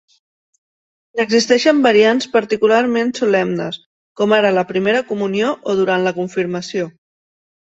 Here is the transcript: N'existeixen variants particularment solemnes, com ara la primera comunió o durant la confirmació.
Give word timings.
N'existeixen 1.19 1.83
variants 1.87 2.27
particularment 2.35 3.11
solemnes, 3.19 3.77
com 4.23 4.35
ara 4.39 4.53
la 4.57 4.65
primera 4.73 5.05
comunió 5.13 5.53
o 5.61 5.77
durant 5.83 6.09
la 6.09 6.17
confirmació. 6.19 6.91